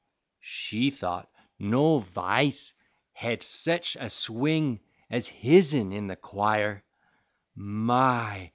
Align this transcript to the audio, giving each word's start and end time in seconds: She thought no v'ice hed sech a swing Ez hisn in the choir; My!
She 0.39 0.89
thought 0.89 1.29
no 1.59 1.99
v'ice 1.99 2.73
hed 3.11 3.43
sech 3.43 3.93
a 3.99 4.09
swing 4.09 4.79
Ez 5.11 5.27
hisn 5.27 5.91
in 5.91 6.07
the 6.07 6.15
choir; 6.15 6.83
My! 7.53 8.49